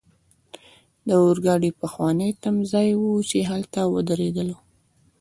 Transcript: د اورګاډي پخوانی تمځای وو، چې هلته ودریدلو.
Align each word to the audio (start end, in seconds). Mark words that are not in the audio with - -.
د 1.07 1.09
اورګاډي 1.23 1.71
پخوانی 1.81 2.29
تمځای 2.43 2.89
وو، 2.97 3.13
چې 3.29 3.37
هلته 3.49 3.79
ودریدلو. 3.93 4.57